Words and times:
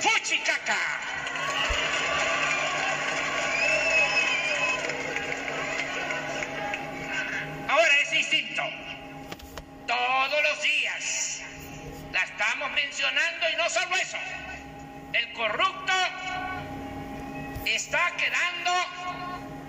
¡Fuchicaca! 0.00 0.78
Ahora 7.68 8.00
es 8.02 8.10
distinto. 8.10 8.62
Todos 9.86 10.42
los 10.42 10.62
días 10.62 11.42
la 12.12 12.22
estamos 12.22 12.70
mencionando 12.72 13.50
y 13.52 13.56
no 13.56 13.68
solo 13.68 13.96
eso. 13.96 14.16
El 15.12 15.32
corrupto 15.34 15.92
está 17.66 18.10
quedando 18.16 18.72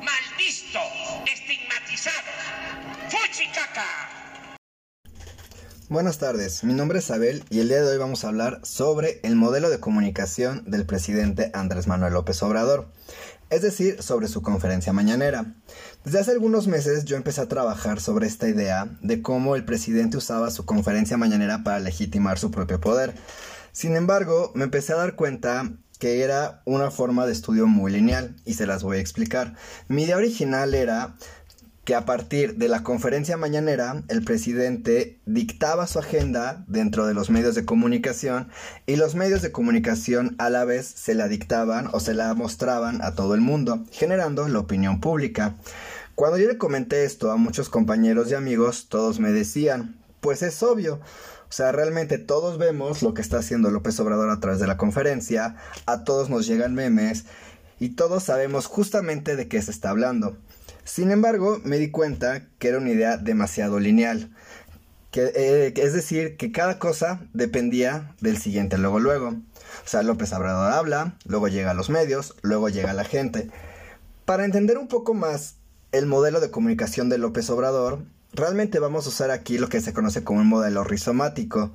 maldisto, 0.01 0.81
estigmatizado. 1.25 2.31
¡Fuchicaca! 3.09 4.10
Buenas 5.91 6.19
tardes, 6.19 6.63
mi 6.63 6.73
nombre 6.73 6.99
es 6.99 7.11
Abel 7.11 7.43
y 7.49 7.59
el 7.59 7.67
día 7.67 7.81
de 7.81 7.91
hoy 7.91 7.97
vamos 7.97 8.23
a 8.23 8.29
hablar 8.29 8.61
sobre 8.63 9.19
el 9.23 9.35
modelo 9.35 9.69
de 9.69 9.81
comunicación 9.81 10.63
del 10.65 10.85
presidente 10.85 11.51
Andrés 11.53 11.85
Manuel 11.85 12.13
López 12.13 12.41
Obrador, 12.43 12.87
es 13.49 13.61
decir, 13.61 14.01
sobre 14.01 14.29
su 14.29 14.41
conferencia 14.41 14.93
mañanera. 14.93 15.53
Desde 16.05 16.19
hace 16.19 16.31
algunos 16.31 16.67
meses 16.67 17.03
yo 17.03 17.17
empecé 17.17 17.41
a 17.41 17.49
trabajar 17.49 17.99
sobre 17.99 18.25
esta 18.25 18.47
idea 18.47 18.87
de 19.01 19.21
cómo 19.21 19.57
el 19.57 19.65
presidente 19.65 20.15
usaba 20.15 20.49
su 20.49 20.63
conferencia 20.65 21.17
mañanera 21.17 21.61
para 21.65 21.81
legitimar 21.81 22.39
su 22.39 22.51
propio 22.51 22.79
poder. 22.79 23.13
Sin 23.73 23.97
embargo, 23.97 24.53
me 24.55 24.63
empecé 24.63 24.93
a 24.93 24.95
dar 24.95 25.17
cuenta 25.17 25.73
que 25.99 26.23
era 26.23 26.63
una 26.65 26.89
forma 26.89 27.27
de 27.27 27.33
estudio 27.33 27.67
muy 27.67 27.91
lineal 27.91 28.35
y 28.43 28.55
se 28.55 28.65
las 28.65 28.81
voy 28.81 28.97
a 28.97 29.01
explicar. 29.01 29.55
Mi 29.89 30.03
idea 30.03 30.17
original 30.17 30.73
era 30.73 31.15
que 31.83 31.95
a 31.95 32.05
partir 32.05 32.57
de 32.57 32.67
la 32.67 32.83
conferencia 32.83 33.37
mañanera 33.37 34.03
el 34.07 34.23
presidente 34.23 35.19
dictaba 35.25 35.87
su 35.87 35.99
agenda 35.99 36.63
dentro 36.67 37.07
de 37.07 37.13
los 37.13 37.29
medios 37.29 37.55
de 37.55 37.65
comunicación 37.65 38.49
y 38.85 38.97
los 38.97 39.15
medios 39.15 39.41
de 39.41 39.51
comunicación 39.51 40.35
a 40.37 40.49
la 40.49 40.63
vez 40.63 40.85
se 40.85 41.15
la 41.15 41.27
dictaban 41.27 41.89
o 41.91 41.99
se 41.99 42.13
la 42.13 42.33
mostraban 42.35 43.01
a 43.03 43.15
todo 43.15 43.33
el 43.33 43.41
mundo, 43.41 43.83
generando 43.91 44.47
la 44.47 44.59
opinión 44.59 44.99
pública. 44.99 45.55
Cuando 46.13 46.37
yo 46.37 46.47
le 46.47 46.57
comenté 46.57 47.03
esto 47.03 47.31
a 47.31 47.37
muchos 47.37 47.69
compañeros 47.69 48.29
y 48.29 48.35
amigos, 48.35 48.87
todos 48.89 49.19
me 49.19 49.31
decían, 49.31 49.97
pues 50.19 50.43
es 50.43 50.61
obvio, 50.61 50.99
o 51.51 51.53
sea, 51.53 51.71
realmente 51.71 52.19
todos 52.19 52.59
vemos 52.59 53.01
lo 53.01 53.13
que 53.15 53.21
está 53.21 53.39
haciendo 53.39 53.71
López 53.71 53.99
Obrador 53.99 54.29
a 54.29 54.39
través 54.39 54.59
de 54.59 54.67
la 54.67 54.77
conferencia, 54.77 55.55
a 55.87 56.03
todos 56.03 56.29
nos 56.29 56.45
llegan 56.45 56.75
memes 56.75 57.25
y 57.79 57.89
todos 57.89 58.23
sabemos 58.23 58.67
justamente 58.67 59.35
de 59.35 59.47
qué 59.47 59.61
se 59.61 59.71
está 59.71 59.89
hablando. 59.89 60.37
Sin 60.83 61.11
embargo, 61.11 61.59
me 61.63 61.77
di 61.77 61.91
cuenta 61.91 62.47
que 62.59 62.69
era 62.69 62.77
una 62.77 62.89
idea 62.89 63.17
demasiado 63.17 63.79
lineal. 63.79 64.29
Eh, 65.13 65.73
es 65.75 65.93
decir, 65.93 66.37
que 66.37 66.51
cada 66.51 66.79
cosa 66.79 67.21
dependía 67.33 68.15
del 68.21 68.37
siguiente 68.37 68.77
luego 68.77 68.99
luego. 68.99 69.29
O 69.29 69.87
sea, 69.87 70.03
López 70.03 70.31
Obrador 70.33 70.71
habla, 70.71 71.15
luego 71.25 71.47
llega 71.47 71.71
a 71.71 71.73
los 71.75 71.89
medios, 71.89 72.35
luego 72.41 72.69
llega 72.69 72.93
la 72.93 73.03
gente. 73.03 73.49
Para 74.25 74.45
entender 74.45 74.77
un 74.77 74.87
poco 74.87 75.13
más 75.13 75.55
el 75.91 76.05
modelo 76.05 76.39
de 76.39 76.51
comunicación 76.51 77.09
de 77.09 77.17
López 77.17 77.49
Obrador, 77.49 77.99
realmente 78.33 78.79
vamos 78.79 79.05
a 79.05 79.09
usar 79.09 79.31
aquí 79.31 79.57
lo 79.57 79.67
que 79.67 79.81
se 79.81 79.93
conoce 79.93 80.23
como 80.23 80.39
un 80.39 80.47
modelo 80.47 80.83
rizomático, 80.83 81.71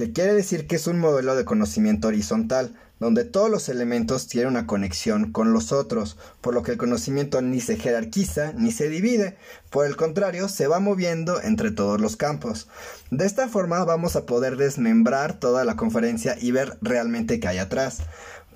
que 0.00 0.12
quiere 0.12 0.32
decir 0.32 0.66
que 0.66 0.76
es 0.76 0.86
un 0.86 0.98
modelo 0.98 1.36
de 1.36 1.44
conocimiento 1.44 2.08
horizontal, 2.08 2.74
donde 3.00 3.24
todos 3.24 3.50
los 3.50 3.68
elementos 3.68 4.28
tienen 4.28 4.48
una 4.48 4.66
conexión 4.66 5.30
con 5.30 5.52
los 5.52 5.72
otros, 5.72 6.16
por 6.40 6.54
lo 6.54 6.62
que 6.62 6.72
el 6.72 6.78
conocimiento 6.78 7.42
ni 7.42 7.60
se 7.60 7.76
jerarquiza 7.76 8.54
ni 8.54 8.72
se 8.72 8.88
divide, 8.88 9.36
por 9.68 9.84
el 9.84 9.96
contrario, 9.96 10.48
se 10.48 10.66
va 10.66 10.80
moviendo 10.80 11.42
entre 11.42 11.70
todos 11.70 12.00
los 12.00 12.16
campos. 12.16 12.66
De 13.10 13.26
esta 13.26 13.46
forma 13.48 13.84
vamos 13.84 14.16
a 14.16 14.24
poder 14.24 14.56
desmembrar 14.56 15.38
toda 15.38 15.66
la 15.66 15.76
conferencia 15.76 16.34
y 16.40 16.50
ver 16.50 16.78
realmente 16.80 17.40
qué 17.40 17.48
hay 17.48 17.58
atrás. 17.58 17.98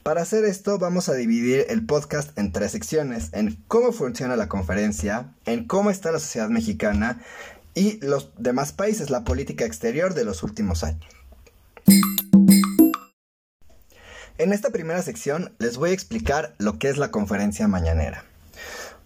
Para 0.02 0.22
hacer 0.22 0.46
esto 0.46 0.78
vamos 0.78 1.10
a 1.10 1.14
dividir 1.14 1.66
el 1.68 1.84
podcast 1.84 2.38
en 2.38 2.52
tres 2.52 2.72
secciones, 2.72 3.28
en 3.32 3.62
cómo 3.68 3.92
funciona 3.92 4.36
la 4.36 4.48
conferencia, 4.48 5.34
en 5.44 5.66
cómo 5.66 5.90
está 5.90 6.10
la 6.10 6.20
sociedad 6.20 6.48
mexicana 6.48 7.22
y 7.74 7.98
los 8.00 8.30
demás 8.38 8.72
países, 8.72 9.10
la 9.10 9.24
política 9.24 9.66
exterior 9.66 10.14
de 10.14 10.24
los 10.24 10.42
últimos 10.42 10.84
años. 10.84 11.04
En 14.36 14.52
esta 14.52 14.70
primera 14.70 15.00
sección 15.02 15.54
les 15.58 15.76
voy 15.76 15.90
a 15.90 15.94
explicar 15.94 16.54
lo 16.58 16.78
que 16.78 16.88
es 16.88 16.98
la 16.98 17.10
conferencia 17.10 17.68
mañanera. 17.68 18.24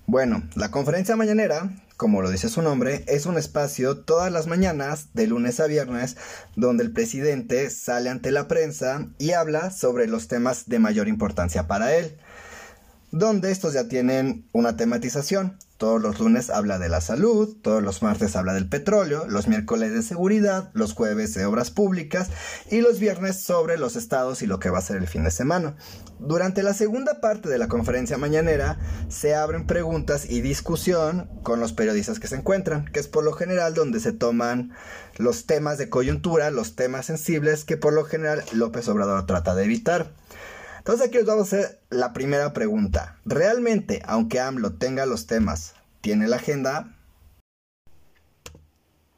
Bueno, 0.06 0.42
la 0.54 0.70
conferencia 0.70 1.16
mañanera, 1.16 1.70
como 1.98 2.22
lo 2.22 2.30
dice 2.30 2.48
su 2.48 2.62
nombre, 2.62 3.04
es 3.08 3.26
un 3.26 3.36
espacio 3.36 3.98
todas 3.98 4.32
las 4.32 4.46
mañanas, 4.46 5.08
de 5.12 5.26
lunes 5.26 5.60
a 5.60 5.66
viernes, 5.66 6.16
donde 6.56 6.82
el 6.82 6.92
presidente 6.92 7.68
sale 7.68 8.08
ante 8.08 8.30
la 8.30 8.48
prensa 8.48 9.06
y 9.18 9.32
habla 9.32 9.70
sobre 9.70 10.06
los 10.06 10.26
temas 10.26 10.66
de 10.66 10.78
mayor 10.78 11.08
importancia 11.08 11.66
para 11.66 11.94
él, 11.94 12.18
donde 13.10 13.50
estos 13.50 13.72
ya 13.72 13.88
tienen 13.88 14.46
una 14.52 14.76
tematización. 14.76 15.58
Todos 15.78 16.02
los 16.02 16.18
lunes 16.18 16.50
habla 16.50 16.80
de 16.80 16.88
la 16.88 17.00
salud, 17.00 17.56
todos 17.62 17.84
los 17.84 18.02
martes 18.02 18.34
habla 18.34 18.52
del 18.52 18.68
petróleo, 18.68 19.26
los 19.28 19.46
miércoles 19.46 19.92
de 19.92 20.02
seguridad, 20.02 20.70
los 20.72 20.92
jueves 20.92 21.34
de 21.34 21.46
obras 21.46 21.70
públicas 21.70 22.30
y 22.68 22.80
los 22.80 22.98
viernes 22.98 23.40
sobre 23.40 23.78
los 23.78 23.94
estados 23.94 24.42
y 24.42 24.48
lo 24.48 24.58
que 24.58 24.70
va 24.70 24.78
a 24.78 24.82
ser 24.82 24.96
el 24.96 25.06
fin 25.06 25.22
de 25.22 25.30
semana. 25.30 25.76
Durante 26.18 26.64
la 26.64 26.74
segunda 26.74 27.20
parte 27.20 27.48
de 27.48 27.58
la 27.58 27.68
conferencia 27.68 28.18
mañanera 28.18 28.80
se 29.08 29.36
abren 29.36 29.68
preguntas 29.68 30.28
y 30.28 30.40
discusión 30.40 31.30
con 31.44 31.60
los 31.60 31.72
periodistas 31.72 32.18
que 32.18 32.26
se 32.26 32.34
encuentran, 32.34 32.86
que 32.86 32.98
es 32.98 33.06
por 33.06 33.22
lo 33.22 33.32
general 33.32 33.74
donde 33.74 34.00
se 34.00 34.10
toman 34.10 34.72
los 35.16 35.46
temas 35.46 35.78
de 35.78 35.88
coyuntura, 35.88 36.50
los 36.50 36.74
temas 36.74 37.06
sensibles 37.06 37.64
que 37.64 37.76
por 37.76 37.92
lo 37.92 38.04
general 38.04 38.42
López 38.52 38.88
Obrador 38.88 39.26
trata 39.26 39.54
de 39.54 39.62
evitar. 39.64 40.12
Entonces 40.88 41.08
aquí 41.08 41.18
os 41.18 41.26
vamos 41.26 41.52
a 41.52 41.56
hacer 41.58 41.80
la 41.90 42.14
primera 42.14 42.54
pregunta. 42.54 43.18
¿Realmente, 43.26 44.00
aunque 44.06 44.40
AMLO 44.40 44.78
tenga 44.78 45.04
los 45.04 45.26
temas, 45.26 45.74
tiene 46.00 46.26
la 46.28 46.36
agenda? 46.36 46.96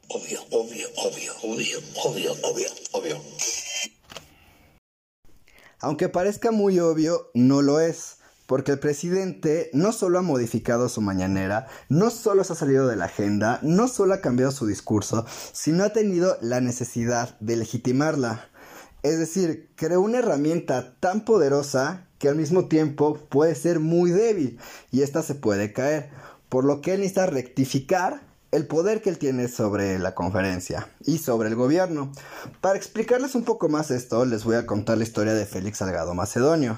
Obvio, 0.09 0.41
obvio, 0.51 0.89
obvio, 0.97 1.33
obvio, 1.43 1.79
obvio, 2.03 2.33
obvio, 2.43 2.67
obvio. 2.91 3.21
Aunque 5.79 6.09
parezca 6.09 6.51
muy 6.51 6.77
obvio, 6.81 7.31
no 7.33 7.61
lo 7.61 7.79
es. 7.79 8.17
Porque 8.47 8.73
el 8.73 8.79
presidente 8.79 9.69
no 9.71 9.93
solo 9.93 10.19
ha 10.19 10.23
modificado 10.23 10.89
su 10.89 10.99
mañanera, 10.99 11.67
no 11.87 12.09
solo 12.09 12.43
se 12.43 12.51
ha 12.51 12.57
salido 12.57 12.85
de 12.85 12.97
la 12.97 13.05
agenda, 13.05 13.59
no 13.61 13.87
solo 13.87 14.13
ha 14.13 14.19
cambiado 14.19 14.51
su 14.51 14.67
discurso, 14.67 15.25
sino 15.53 15.85
ha 15.85 15.93
tenido 15.93 16.37
la 16.41 16.59
necesidad 16.59 17.39
de 17.39 17.55
legitimarla. 17.55 18.50
Es 19.03 19.17
decir, 19.17 19.69
creó 19.75 20.01
una 20.01 20.19
herramienta 20.19 20.95
tan 20.99 21.25
poderosa 21.25 22.07
que 22.19 22.29
al 22.29 22.35
mismo 22.35 22.67
tiempo 22.67 23.15
puede 23.29 23.55
ser 23.55 23.79
muy 23.79 24.11
débil 24.11 24.59
y 24.91 25.01
esta 25.01 25.23
se 25.23 25.33
puede 25.33 25.73
caer, 25.73 26.09
por 26.49 26.65
lo 26.65 26.81
que 26.81 26.93
él 26.93 26.99
necesita 26.99 27.25
rectificar 27.25 28.21
el 28.51 28.67
poder 28.67 29.01
que 29.01 29.09
él 29.09 29.17
tiene 29.17 29.47
sobre 29.47 29.97
la 29.97 30.13
conferencia 30.13 30.89
y 31.05 31.17
sobre 31.17 31.49
el 31.49 31.55
gobierno. 31.55 32.11
Para 32.59 32.77
explicarles 32.77 33.33
un 33.33 33.43
poco 33.43 33.69
más 33.69 33.89
esto, 33.91 34.25
les 34.25 34.43
voy 34.43 34.55
a 34.55 34.65
contar 34.65 34.97
la 34.97 35.03
historia 35.03 35.33
de 35.33 35.45
Félix 35.45 35.77
Salgado 35.77 36.13
Macedonio. 36.13 36.77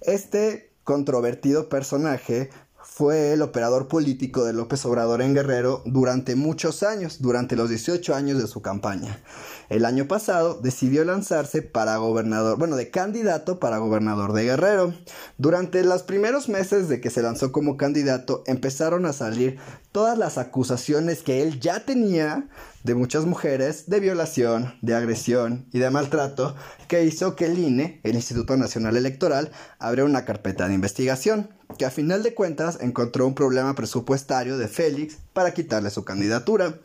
Este 0.00 0.72
controvertido 0.82 1.68
personaje 1.68 2.50
fue 2.84 3.32
el 3.32 3.42
operador 3.42 3.88
político 3.88 4.44
de 4.44 4.52
López 4.52 4.84
Obrador 4.84 5.22
en 5.22 5.34
Guerrero 5.34 5.82
durante 5.84 6.36
muchos 6.36 6.82
años, 6.82 7.20
durante 7.20 7.56
los 7.56 7.68
18 7.68 8.14
años 8.14 8.40
de 8.40 8.46
su 8.46 8.62
campaña. 8.62 9.20
El 9.68 9.84
año 9.84 10.06
pasado 10.06 10.60
decidió 10.62 11.04
lanzarse 11.04 11.62
para 11.62 11.96
gobernador, 11.96 12.58
bueno, 12.58 12.76
de 12.76 12.90
candidato 12.90 13.58
para 13.58 13.78
gobernador 13.78 14.32
de 14.32 14.44
Guerrero. 14.44 14.94
Durante 15.38 15.82
los 15.82 16.02
primeros 16.02 16.48
meses 16.48 16.88
de 16.88 17.00
que 17.00 17.10
se 17.10 17.22
lanzó 17.22 17.50
como 17.52 17.76
candidato 17.76 18.44
empezaron 18.46 19.06
a 19.06 19.12
salir 19.12 19.58
todas 19.90 20.18
las 20.18 20.38
acusaciones 20.38 21.22
que 21.22 21.42
él 21.42 21.60
ya 21.60 21.84
tenía 21.84 22.48
de 22.84 22.94
muchas 22.94 23.24
mujeres 23.24 23.88
de 23.88 23.98
violación, 23.98 24.74
de 24.82 24.94
agresión 24.94 25.66
y 25.72 25.78
de 25.78 25.90
maltrato 25.90 26.54
que 26.86 27.04
hizo 27.04 27.34
que 27.34 27.46
el 27.46 27.58
INE, 27.58 28.00
el 28.04 28.14
Instituto 28.14 28.56
Nacional 28.58 28.96
Electoral, 28.96 29.50
abriera 29.78 30.08
una 30.08 30.26
carpeta 30.26 30.68
de 30.68 30.74
investigación 30.74 31.48
que 31.78 31.86
a 31.86 31.90
final 31.90 32.22
de 32.22 32.34
cuentas 32.34 32.78
encontró 32.82 33.26
un 33.26 33.34
problema 33.34 33.74
presupuestario 33.74 34.58
de 34.58 34.68
Félix 34.68 35.16
para 35.32 35.54
quitarle 35.54 35.88
su 35.88 36.04
candidatura. 36.04 36.78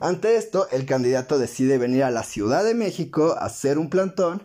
Ante 0.00 0.36
esto, 0.36 0.68
el 0.72 0.86
candidato 0.86 1.38
decide 1.38 1.76
venir 1.76 2.04
a 2.04 2.10
la 2.10 2.22
Ciudad 2.22 2.64
de 2.64 2.74
México 2.74 3.36
a 3.38 3.44
hacer 3.44 3.78
un 3.78 3.90
plantón 3.90 4.42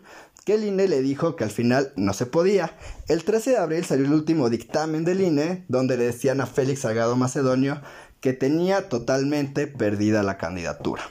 que 0.47 0.53
el 0.53 0.63
INE 0.63 0.87
le 0.87 1.01
dijo 1.01 1.35
que 1.35 1.43
al 1.43 1.51
final 1.51 1.91
no 1.97 2.13
se 2.13 2.25
podía. 2.25 2.73
El 3.07 3.25
13 3.25 3.51
de 3.51 3.57
abril 3.57 3.83
salió 3.83 4.05
el 4.05 4.13
último 4.13 4.49
dictamen 4.49 5.03
del 5.03 5.19
INE 5.19 5.65
donde 5.67 5.97
le 5.97 6.05
decían 6.05 6.39
a 6.39 6.45
Félix 6.45 6.81
Salgado 6.81 7.17
Macedonio 7.17 7.81
que 8.21 8.33
tenía 8.33 8.89
totalmente 8.89 9.67
perdida 9.67 10.23
la 10.23 10.37
candidatura. 10.37 11.03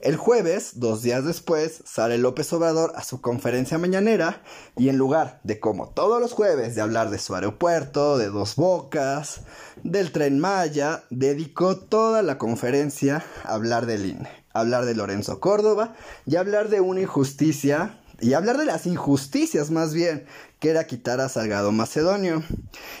El 0.00 0.16
jueves, 0.16 0.80
dos 0.80 1.02
días 1.02 1.26
después, 1.26 1.82
sale 1.84 2.16
López 2.16 2.50
Obrador 2.54 2.92
a 2.96 3.04
su 3.04 3.20
conferencia 3.20 3.76
mañanera 3.76 4.40
y 4.74 4.88
en 4.88 4.96
lugar 4.96 5.40
de 5.44 5.60
como 5.60 5.90
todos 5.90 6.22
los 6.22 6.32
jueves 6.32 6.74
de 6.74 6.80
hablar 6.80 7.10
de 7.10 7.18
su 7.18 7.34
aeropuerto, 7.34 8.16
de 8.16 8.30
dos 8.30 8.56
bocas, 8.56 9.42
del 9.84 10.10
tren 10.10 10.38
Maya, 10.38 11.04
dedicó 11.10 11.76
toda 11.76 12.22
la 12.22 12.38
conferencia 12.38 13.22
a 13.44 13.52
hablar 13.52 13.84
del 13.84 14.06
INE, 14.06 14.30
a 14.54 14.60
hablar 14.60 14.86
de 14.86 14.94
Lorenzo 14.94 15.38
Córdoba 15.38 15.94
y 16.24 16.36
a 16.36 16.40
hablar 16.40 16.70
de 16.70 16.80
una 16.80 17.02
injusticia 17.02 17.99
y 18.20 18.34
hablar 18.34 18.58
de 18.58 18.64
las 18.64 18.86
injusticias 18.86 19.70
más 19.70 19.94
bien, 19.94 20.26
que 20.58 20.70
era 20.70 20.86
quitar 20.86 21.20
a 21.20 21.28
Salgado 21.28 21.72
Macedonio. 21.72 22.42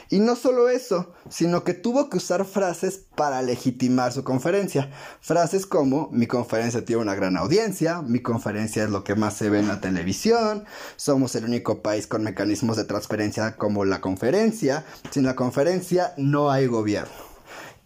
Y 0.08 0.20
no 0.20 0.34
solo 0.34 0.68
eso, 0.68 1.12
sino 1.28 1.62
que 1.62 1.74
tuvo 1.74 2.08
que 2.08 2.16
usar 2.16 2.44
frases 2.44 3.02
para 3.14 3.42
legitimar 3.42 4.12
su 4.12 4.24
conferencia. 4.24 4.90
Frases 5.20 5.66
como 5.66 6.08
mi 6.10 6.26
conferencia 6.26 6.84
tiene 6.84 7.02
una 7.02 7.14
gran 7.14 7.36
audiencia, 7.36 8.02
mi 8.02 8.20
conferencia 8.20 8.84
es 8.84 8.90
lo 8.90 9.04
que 9.04 9.14
más 9.14 9.34
se 9.34 9.50
ve 9.50 9.60
en 9.60 9.68
la 9.68 9.80
televisión, 9.80 10.64
somos 10.96 11.34
el 11.34 11.44
único 11.44 11.82
país 11.82 12.06
con 12.06 12.24
mecanismos 12.24 12.76
de 12.76 12.84
transferencia 12.84 13.56
como 13.56 13.84
la 13.84 14.00
conferencia, 14.00 14.84
sin 15.10 15.24
la 15.24 15.36
conferencia 15.36 16.14
no 16.16 16.50
hay 16.50 16.66
gobierno. 16.66 17.29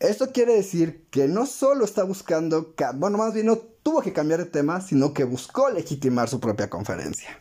Esto 0.01 0.33
quiere 0.33 0.55
decir 0.55 1.07
que 1.11 1.29
no 1.29 1.47
solo 1.47 1.85
está 1.85 2.03
buscando, 2.05 2.75
bueno, 2.97 3.19
más 3.19 3.33
bien 3.33 3.47
no 3.47 3.57
tuvo 3.57 4.03
que 4.03 4.13
cambiar 4.13 4.41
de 4.41 4.51
tema, 4.51 4.81
sino 4.81 5.15
que 5.15 5.25
buscó 5.25 5.71
legitimar 5.71 6.29
su 6.29 6.41
propia 6.41 6.69
conferencia. 6.69 7.41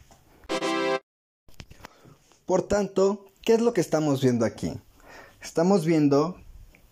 Por 2.45 2.61
tanto, 2.63 3.25
¿qué 3.41 3.53
es 3.53 3.61
lo 3.61 3.73
que 3.73 3.81
estamos 3.81 4.21
viendo 4.21 4.45
aquí? 4.45 4.73
Estamos 5.41 5.85
viendo 5.85 6.37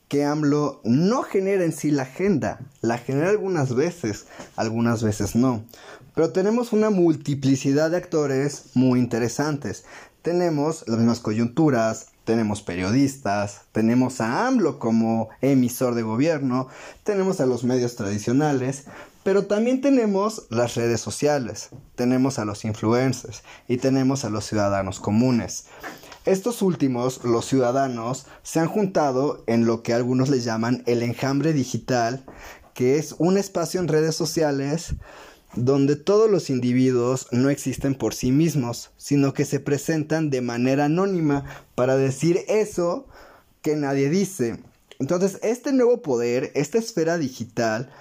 que 0.08 0.26
AMLO 0.26 0.82
no 0.84 1.24
genera 1.24 1.64
en 1.64 1.72
sí 1.72 1.92
la 1.92 2.04
agenda, 2.04 2.60
la 2.82 2.98
genera 2.98 3.30
algunas 3.30 3.74
veces, 3.76 4.26
algunas 4.58 5.04
veces 5.04 5.36
no. 5.36 5.64
Pero 6.16 6.32
tenemos 6.32 6.74
una 6.74 6.90
multiplicidad 6.90 7.92
de 7.92 7.98
actores 7.98 8.72
muy 8.74 9.00
interesantes. 9.00 9.86
Tenemos 10.22 10.84
las 10.88 10.98
mismas 10.98 11.22
coyunturas, 11.22 12.08
tenemos 12.24 12.62
periodistas, 12.62 13.62
tenemos 13.72 14.22
a 14.22 14.48
AMLO 14.48 14.80
como 14.80 15.30
emisor 15.42 15.96
de 15.96 16.04
gobierno, 16.04 16.68
tenemos 17.04 17.42
a 17.42 17.46
los 17.46 17.64
medios 17.64 17.96
tradicionales, 17.96 18.86
pero 19.24 19.46
también 19.46 19.82
tenemos 19.82 20.48
las 20.50 20.76
redes 20.76 21.02
sociales, 21.02 21.70
tenemos 21.96 22.40
a 22.40 22.46
los 22.46 22.66
influencers 22.66 23.44
y 23.68 23.78
tenemos 23.78 24.26
a 24.26 24.30
los 24.30 24.46
ciudadanos 24.46 25.00
comunes. 25.00 25.66
Estos 26.26 26.62
últimos, 26.62 27.24
los 27.24 27.46
ciudadanos, 27.46 28.28
se 28.44 28.60
han 28.60 28.68
juntado 28.68 29.44
en 29.48 29.66
lo 29.66 29.82
que 29.82 29.94
algunos 29.94 30.30
les 30.30 30.44
llaman 30.44 30.84
el 30.86 31.02
enjambre 31.02 31.54
digital, 31.54 32.26
que 32.76 32.98
es 32.98 33.16
un 33.18 33.38
espacio 33.38 33.80
en 33.80 33.88
redes 33.88 34.16
sociales 34.16 34.96
donde 35.56 35.96
todos 35.96 36.30
los 36.30 36.50
individuos 36.50 37.28
no 37.32 37.50
existen 37.50 37.96
por 37.96 38.14
sí 38.14 38.32
mismos, 38.32 38.92
sino 38.98 39.34
que 39.34 39.46
se 39.46 39.60
presentan 39.60 40.30
de 40.30 40.42
manera 40.42 40.86
anónima 40.86 41.46
para 41.76 41.98
decir 41.98 42.40
eso 42.48 43.08
que 43.62 43.76
nadie 43.76 44.10
dice. 44.10 44.58
Entonces, 45.00 45.40
este 45.44 45.74
nuevo 45.74 46.02
poder, 46.02 46.52
esta 46.56 46.78
esfera 46.78 47.18
digital, 47.18 47.92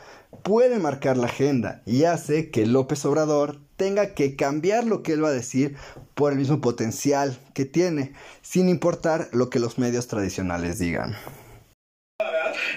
puede 0.42 0.78
marcar 0.78 1.16
la 1.16 1.26
agenda 1.26 1.82
y 1.86 2.04
hace 2.04 2.50
que 2.50 2.66
López 2.66 3.04
Obrador 3.04 3.58
tenga 3.76 4.14
que 4.14 4.36
cambiar 4.36 4.84
lo 4.84 5.02
que 5.02 5.14
él 5.14 5.24
va 5.24 5.28
a 5.28 5.32
decir 5.32 5.76
por 6.14 6.32
el 6.32 6.38
mismo 6.38 6.60
potencial 6.60 7.38
que 7.54 7.64
tiene, 7.64 8.12
sin 8.42 8.68
importar 8.68 9.28
lo 9.32 9.50
que 9.50 9.58
los 9.58 9.78
medios 9.78 10.06
tradicionales 10.06 10.78
digan. 10.78 11.16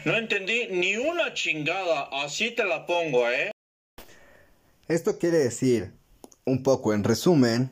No 0.06 0.16
entendí 0.16 0.68
ni 0.70 0.98
una 0.98 1.34
chingada, 1.34 2.10
así 2.24 2.52
te 2.52 2.66
la 2.66 2.86
pongo, 2.86 3.30
¿eh? 3.30 3.52
Esto 4.89 5.18
quiere 5.18 5.38
decir, 5.38 5.94
un 6.45 6.62
poco 6.62 6.94
en 6.94 7.06
resumen, 7.06 7.71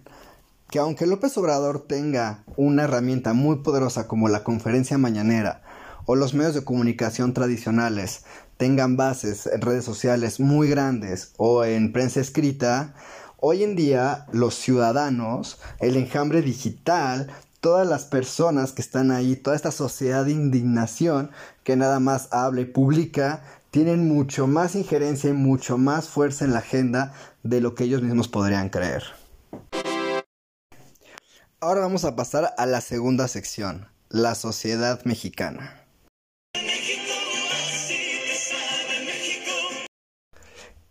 que 0.70 0.80
aunque 0.80 1.06
López 1.06 1.38
Obrador 1.38 1.86
tenga 1.86 2.46
una 2.56 2.84
herramienta 2.84 3.34
muy 3.34 3.58
poderosa 3.58 4.08
como 4.08 4.30
la 4.30 4.46
conferencia 4.46 4.98
mañanera 4.98 5.62
o 6.06 6.16
los 6.16 6.34
medios 6.34 6.56
de 6.56 6.64
comunicación 6.64 7.34
tradicionales 7.34 8.24
tengan 8.56 8.96
bases 8.96 9.46
en 9.48 9.60
redes 9.60 9.84
sociales 9.84 10.40
muy 10.40 10.70
grandes 10.70 11.34
o 11.36 11.66
en 11.66 11.92
prensa 11.92 12.22
escrita, 12.22 12.94
hoy 13.42 13.64
en 13.64 13.76
día 13.76 14.26
los 14.32 14.56
ciudadanos, 14.56 15.60
el 15.80 15.98
enjambre 15.98 16.42
digital, 16.42 17.28
todas 17.60 17.86
las 17.86 18.06
personas 18.06 18.72
que 18.72 18.82
están 18.82 19.12
ahí, 19.12 19.36
toda 19.36 19.58
esta 19.58 19.72
sociedad 19.72 20.24
de 20.24 20.32
indignación 20.32 21.32
que 21.66 21.76
nada 21.76 22.00
más 22.00 22.30
habla 22.32 22.62
y 22.62 22.66
publica, 22.66 23.44
tienen 23.72 24.08
mucho 24.08 24.48
más 24.48 24.76
injerencia 24.76 25.30
y 25.30 25.34
mucho 25.34 25.78
más 25.78 26.10
fuerza 26.10 26.46
en 26.46 26.52
la 26.52 26.60
agenda 26.60 27.14
de 27.42 27.62
lo 27.62 27.74
que 27.74 27.86
ellos 27.86 28.04
mismos 28.04 28.28
podrían 28.28 28.70
creer. 28.70 29.04
Ahora 31.62 31.82
vamos 31.82 32.06
a 32.06 32.16
pasar 32.16 32.54
a 32.58 32.66
la 32.66 32.82
segunda 32.82 33.28
sección, 33.28 33.88
la 34.10 34.36
sociedad 34.36 35.04
mexicana. 35.06 35.78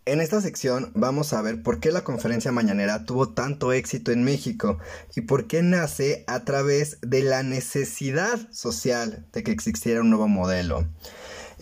En 0.06 0.20
esta 0.20 0.40
sección 0.40 0.90
vamos 0.94 1.34
a 1.34 1.42
ver 1.42 1.62
por 1.62 1.78
qué 1.78 1.92
la 1.92 2.02
conferencia 2.02 2.50
mañanera 2.50 3.04
tuvo 3.04 3.28
tanto 3.28 3.72
éxito 3.72 4.10
en 4.10 4.24
México 4.24 4.78
y 5.14 5.20
por 5.20 5.46
qué 5.46 5.62
nace 5.62 6.24
a 6.26 6.40
través 6.44 6.98
de 7.02 7.22
la 7.22 7.42
necesidad 7.42 8.50
social 8.50 9.26
de 9.32 9.44
que 9.44 9.52
existiera 9.52 10.00
un 10.00 10.10
nuevo 10.10 10.26
modelo. 10.26 10.88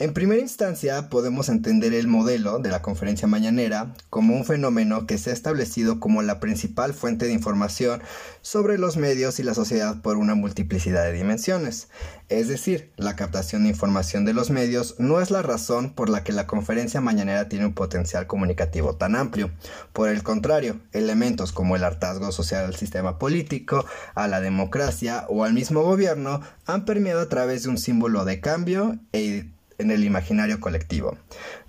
En 0.01 0.13
primera 0.13 0.41
instancia, 0.41 1.09
podemos 1.09 1.49
entender 1.49 1.93
el 1.93 2.07
modelo 2.07 2.61
de 2.61 2.71
la 2.71 2.83
conferencia 2.83 3.27
mañanera 3.27 3.95
como 4.11 4.37
un 4.37 4.45
fenómeno 4.45 5.09
que 5.09 5.19
se 5.19 5.31
ha 5.31 5.33
establecido 5.33 5.99
como 5.99 6.23
la 6.23 6.39
principal 6.39 6.95
fuente 6.95 7.27
de 7.27 7.33
información 7.33 8.01
sobre 8.41 8.79
los 8.79 8.97
medios 8.97 9.41
y 9.41 9.43
la 9.43 9.55
sociedad 9.55 10.01
por 10.01 10.17
una 10.17 10.37
multiplicidad 10.37 11.03
de 11.03 11.15
dimensiones. 11.15 11.89
Es 12.29 12.47
decir, 12.47 12.93
la 12.97 13.17
captación 13.17 13.65
de 13.65 13.71
información 13.71 14.25
de 14.25 14.35
los 14.35 14.51
medios 14.51 14.95
no 14.99 15.21
es 15.21 15.33
la 15.33 15.43
razón 15.43 15.93
por 15.93 16.11
la 16.11 16.23
que 16.23 16.33
la 16.33 16.47
conferencia 16.47 17.01
mañanera 17.01 17.49
tiene 17.49 17.67
un 17.67 17.75
potencial 17.75 18.29
comunicativo 18.29 18.95
tan 18.95 19.17
amplio. 19.17 19.51
Por 19.93 20.11
el 20.11 20.23
contrario, 20.23 20.79
elementos 20.93 21.51
como 21.51 21.75
el 21.75 21.83
hartazgo 21.83 22.31
social 22.31 22.67
al 22.67 22.77
sistema 22.77 23.19
político, 23.19 23.85
a 24.15 24.29
la 24.29 24.41
democracia 24.41 25.27
o 25.29 25.43
al 25.43 25.55
mismo 25.55 25.83
gobierno 25.83 26.41
han 26.67 26.85
permeado 26.85 27.21
a 27.21 27.29
través 27.29 27.65
de 27.65 27.71
un 27.71 27.79
símbolo 27.79 28.25
de 28.25 28.41
cambio 28.41 28.97
e 29.13 29.58
en 29.79 29.93
el 29.93 30.05
imaginario 30.05 30.61
colectivo. 30.61 31.17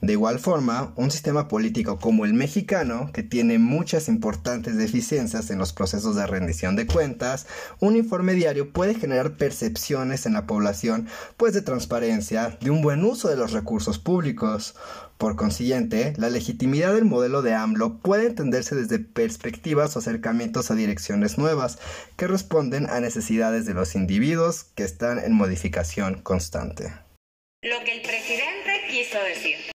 De 0.01 0.13
igual 0.13 0.39
forma, 0.39 0.93
un 0.95 1.11
sistema 1.11 1.47
político 1.47 1.99
como 1.99 2.25
el 2.25 2.33
mexicano, 2.33 3.11
que 3.13 3.23
tiene 3.23 3.59
muchas 3.59 4.09
importantes 4.09 4.77
deficiencias 4.77 5.51
en 5.51 5.59
los 5.59 5.73
procesos 5.73 6.15
de 6.15 6.25
rendición 6.25 6.75
de 6.75 6.87
cuentas, 6.87 7.45
un 7.79 7.95
informe 7.95 8.33
diario 8.33 8.73
puede 8.73 8.95
generar 8.95 9.37
percepciones 9.37 10.25
en 10.25 10.33
la 10.33 10.47
población, 10.47 11.07
pues 11.37 11.53
de 11.53 11.61
transparencia, 11.61 12.57
de 12.61 12.71
un 12.71 12.81
buen 12.81 13.03
uso 13.03 13.29
de 13.29 13.37
los 13.37 13.51
recursos 13.51 13.99
públicos. 13.99 14.75
Por 15.19 15.35
consiguiente, 15.35 16.13
la 16.17 16.29
legitimidad 16.29 16.93
del 16.93 17.03
modelo 17.05 17.41
de 17.41 17.53
AMLO 17.53 17.97
puede 17.97 18.27
entenderse 18.27 18.73
desde 18.73 18.99
perspectivas 18.99 19.95
o 19.95 19.99
acercamientos 19.99 20.71
a 20.71 20.75
direcciones 20.75 21.37
nuevas 21.37 21.77
que 22.15 22.25
responden 22.25 22.89
a 22.89 23.01
necesidades 23.01 23.65
de 23.65 23.73
los 23.73 23.95
individuos 23.95 24.63
que 24.75 24.83
están 24.83 25.19
en 25.19 25.33
modificación 25.33 26.21
constante. 26.21 26.93
Lo 27.61 27.83
que 27.83 27.91
el 27.91 28.01
presidente 28.01 28.87
quiso 28.89 29.21
decir. 29.21 29.78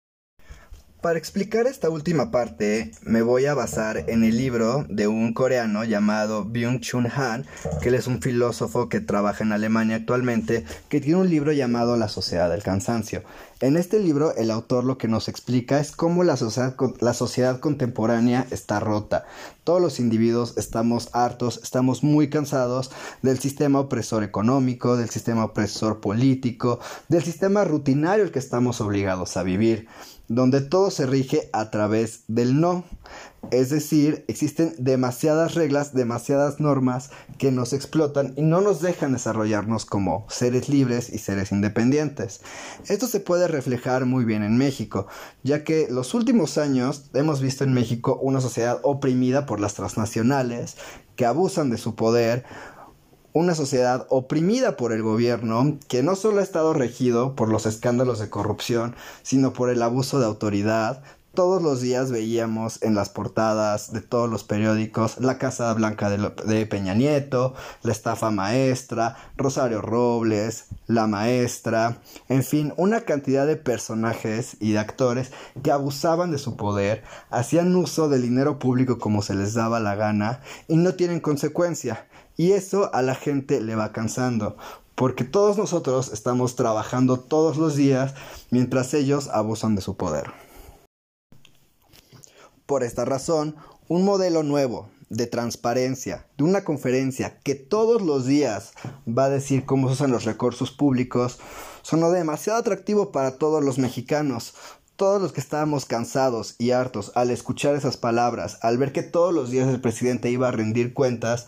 Para 1.02 1.18
explicar 1.18 1.66
esta 1.66 1.88
última 1.88 2.30
parte, 2.30 2.90
me 3.00 3.22
voy 3.22 3.46
a 3.46 3.54
basar 3.54 4.04
en 4.10 4.22
el 4.22 4.36
libro 4.36 4.84
de 4.90 5.08
un 5.08 5.32
coreano 5.32 5.82
llamado 5.84 6.44
Byung-Chun 6.44 7.10
Han, 7.16 7.46
que 7.80 7.88
él 7.88 7.94
es 7.94 8.06
un 8.06 8.20
filósofo 8.20 8.90
que 8.90 9.00
trabaja 9.00 9.42
en 9.42 9.52
Alemania 9.52 9.96
actualmente, 9.96 10.66
que 10.90 11.00
tiene 11.00 11.20
un 11.20 11.30
libro 11.30 11.52
llamado 11.52 11.96
La 11.96 12.08
sociedad 12.08 12.50
del 12.50 12.62
cansancio. 12.62 13.22
En 13.60 13.78
este 13.78 13.98
libro, 13.98 14.34
el 14.36 14.50
autor 14.50 14.84
lo 14.84 14.98
que 14.98 15.08
nos 15.08 15.28
explica 15.28 15.80
es 15.80 15.92
cómo 15.92 16.22
la 16.22 16.36
sociedad, 16.36 16.76
la 17.00 17.14
sociedad 17.14 17.60
contemporánea 17.60 18.46
está 18.50 18.78
rota. 18.78 19.24
Todos 19.64 19.80
los 19.80 20.00
individuos 20.00 20.54
estamos 20.58 21.08
hartos, 21.14 21.60
estamos 21.62 22.02
muy 22.02 22.28
cansados 22.28 22.90
del 23.22 23.38
sistema 23.38 23.80
opresor 23.80 24.22
económico, 24.22 24.98
del 24.98 25.08
sistema 25.08 25.46
opresor 25.46 26.00
político, 26.00 26.78
del 27.08 27.22
sistema 27.22 27.64
rutinario 27.64 28.24
al 28.24 28.32
que 28.32 28.38
estamos 28.38 28.82
obligados 28.82 29.38
a 29.38 29.42
vivir 29.42 29.88
donde 30.30 30.60
todo 30.60 30.92
se 30.92 31.06
rige 31.06 31.50
a 31.52 31.70
través 31.72 32.22
del 32.28 32.60
no. 32.60 32.84
Es 33.50 33.68
decir, 33.68 34.24
existen 34.28 34.74
demasiadas 34.78 35.54
reglas, 35.54 35.92
demasiadas 35.92 36.60
normas 36.60 37.10
que 37.36 37.50
nos 37.50 37.72
explotan 37.72 38.32
y 38.36 38.42
no 38.42 38.60
nos 38.60 38.80
dejan 38.80 39.12
desarrollarnos 39.12 39.86
como 39.86 40.26
seres 40.28 40.68
libres 40.68 41.10
y 41.10 41.18
seres 41.18 41.50
independientes. 41.50 42.42
Esto 42.88 43.08
se 43.08 43.18
puede 43.18 43.48
reflejar 43.48 44.06
muy 44.06 44.24
bien 44.24 44.44
en 44.44 44.56
México, 44.56 45.08
ya 45.42 45.64
que 45.64 45.88
los 45.90 46.14
últimos 46.14 46.58
años 46.58 47.10
hemos 47.12 47.40
visto 47.40 47.64
en 47.64 47.72
México 47.72 48.16
una 48.22 48.40
sociedad 48.40 48.78
oprimida 48.84 49.46
por 49.46 49.58
las 49.58 49.74
transnacionales 49.74 50.76
que 51.16 51.26
abusan 51.26 51.70
de 51.70 51.78
su 51.78 51.96
poder, 51.96 52.44
una 53.32 53.54
sociedad 53.54 54.06
oprimida 54.10 54.76
por 54.76 54.92
el 54.92 55.02
gobierno 55.02 55.78
que 55.88 56.02
no 56.02 56.16
solo 56.16 56.40
ha 56.40 56.42
estado 56.42 56.72
regido 56.72 57.34
por 57.34 57.48
los 57.48 57.66
escándalos 57.66 58.18
de 58.18 58.30
corrupción, 58.30 58.94
sino 59.22 59.52
por 59.52 59.70
el 59.70 59.82
abuso 59.82 60.18
de 60.18 60.26
autoridad, 60.26 61.02
todos 61.34 61.62
los 61.62 61.80
días 61.80 62.10
veíamos 62.10 62.82
en 62.82 62.96
las 62.96 63.08
portadas 63.08 63.92
de 63.92 64.00
todos 64.00 64.28
los 64.28 64.42
periódicos 64.42 65.18
la 65.20 65.38
Casa 65.38 65.72
Blanca 65.74 66.10
de, 66.10 66.66
Peña 66.66 66.94
Nieto, 66.94 67.54
la 67.82 67.92
estafa 67.92 68.32
maestra, 68.32 69.16
Rosario 69.36 69.80
Robles, 69.80 70.66
la 70.88 71.06
maestra, 71.06 71.98
en 72.28 72.42
fin, 72.42 72.74
una 72.76 73.02
cantidad 73.02 73.46
de 73.46 73.56
personajes 73.56 74.56
y 74.58 74.72
de 74.72 74.80
actores 74.80 75.30
que 75.62 75.70
abusaban 75.70 76.32
de 76.32 76.38
su 76.38 76.56
poder, 76.56 77.04
hacían 77.30 77.76
uso 77.76 78.08
del 78.08 78.22
dinero 78.22 78.58
público 78.58 78.98
como 78.98 79.22
se 79.22 79.34
les 79.34 79.54
daba 79.54 79.78
la 79.78 79.94
gana 79.94 80.40
y 80.66 80.76
no 80.76 80.94
tienen 80.94 81.20
consecuencia. 81.20 82.06
Y 82.40 82.52
eso 82.52 82.88
a 82.94 83.02
la 83.02 83.14
gente 83.14 83.60
le 83.60 83.74
va 83.74 83.92
cansando, 83.92 84.56
porque 84.94 85.24
todos 85.24 85.58
nosotros 85.58 86.10
estamos 86.10 86.56
trabajando 86.56 87.20
todos 87.20 87.58
los 87.58 87.76
días 87.76 88.14
mientras 88.48 88.94
ellos 88.94 89.28
abusan 89.28 89.74
de 89.74 89.82
su 89.82 89.98
poder. 89.98 90.32
Por 92.64 92.82
esta 92.82 93.04
razón, 93.04 93.56
un 93.88 94.06
modelo 94.06 94.42
nuevo 94.42 94.88
de 95.10 95.26
transparencia, 95.26 96.28
de 96.38 96.44
una 96.44 96.64
conferencia 96.64 97.38
que 97.40 97.54
todos 97.54 98.00
los 98.00 98.24
días 98.24 98.72
va 99.06 99.24
a 99.24 99.28
decir 99.28 99.66
cómo 99.66 99.88
se 99.88 99.92
usan 99.92 100.10
los 100.10 100.24
recursos 100.24 100.70
públicos, 100.70 101.40
sonó 101.82 102.10
demasiado 102.10 102.58
atractivo 102.58 103.12
para 103.12 103.36
todos 103.36 103.62
los 103.62 103.76
mexicanos. 103.76 104.54
Todos 105.00 105.22
los 105.22 105.32
que 105.32 105.40
estábamos 105.40 105.86
cansados 105.86 106.56
y 106.58 106.72
hartos 106.72 107.12
al 107.14 107.30
escuchar 107.30 107.74
esas 107.74 107.96
palabras, 107.96 108.58
al 108.60 108.76
ver 108.76 108.92
que 108.92 109.02
todos 109.02 109.32
los 109.32 109.50
días 109.50 109.66
el 109.66 109.80
presidente 109.80 110.30
iba 110.30 110.48
a 110.48 110.50
rendir 110.50 110.92
cuentas, 110.92 111.46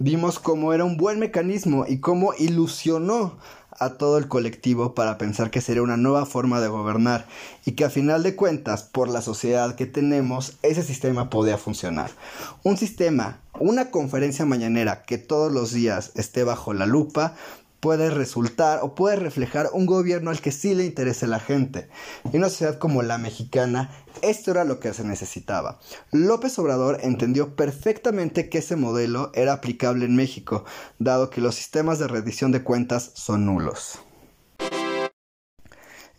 vimos 0.00 0.40
cómo 0.40 0.72
era 0.72 0.84
un 0.84 0.96
buen 0.96 1.20
mecanismo 1.20 1.84
y 1.86 2.00
cómo 2.00 2.34
ilusionó 2.36 3.36
a 3.70 3.90
todo 3.90 4.18
el 4.18 4.26
colectivo 4.26 4.96
para 4.96 5.16
pensar 5.16 5.52
que 5.52 5.60
sería 5.60 5.82
una 5.82 5.96
nueva 5.96 6.26
forma 6.26 6.60
de 6.60 6.66
gobernar 6.66 7.26
y 7.64 7.72
que 7.72 7.84
a 7.84 7.90
final 7.90 8.24
de 8.24 8.34
cuentas, 8.34 8.82
por 8.82 9.08
la 9.08 9.22
sociedad 9.22 9.76
que 9.76 9.86
tenemos, 9.86 10.56
ese 10.62 10.82
sistema 10.82 11.30
podía 11.30 11.56
funcionar. 11.56 12.10
Un 12.64 12.76
sistema, 12.76 13.38
una 13.60 13.92
conferencia 13.92 14.44
mañanera 14.44 15.04
que 15.04 15.18
todos 15.18 15.52
los 15.52 15.72
días 15.72 16.10
esté 16.16 16.42
bajo 16.42 16.74
la 16.74 16.86
lupa, 16.86 17.36
puede 17.80 18.10
resultar 18.10 18.80
o 18.82 18.94
puede 18.94 19.16
reflejar 19.16 19.68
un 19.72 19.86
gobierno 19.86 20.30
al 20.30 20.40
que 20.40 20.52
sí 20.52 20.74
le 20.74 20.84
interese 20.84 21.26
la 21.26 21.40
gente. 21.40 21.88
Y 22.32 22.36
una 22.36 22.48
sociedad 22.48 22.78
como 22.78 23.02
la 23.02 23.18
mexicana, 23.18 23.90
esto 24.22 24.50
era 24.50 24.64
lo 24.64 24.80
que 24.80 24.92
se 24.92 25.04
necesitaba. 25.04 25.78
López 26.10 26.58
Obrador 26.58 26.98
entendió 27.02 27.54
perfectamente 27.54 28.48
que 28.48 28.58
ese 28.58 28.76
modelo 28.76 29.30
era 29.34 29.52
aplicable 29.52 30.04
en 30.04 30.16
México, 30.16 30.64
dado 30.98 31.30
que 31.30 31.40
los 31.40 31.54
sistemas 31.54 31.98
de 31.98 32.08
rendición 32.08 32.52
de 32.52 32.62
cuentas 32.62 33.12
son 33.14 33.46
nulos. 33.46 34.00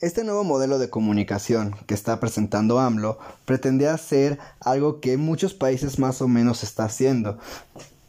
Este 0.02 0.24
nuevo 0.24 0.46
modelo 0.46 0.80
de 0.80 0.90
comunicación 0.90 1.76
que 1.86 1.94
está 1.94 2.22
presentando 2.22 2.80
AMLO 2.80 3.20
pretendía 3.44 3.94
hacer 3.94 4.40
algo 4.62 5.02
que 5.02 5.18
muchos 5.18 5.54
países 5.54 6.00
más 6.00 6.22
o 6.22 6.30
menos 6.30 6.64
está 6.64 6.86
haciendo, 6.86 7.38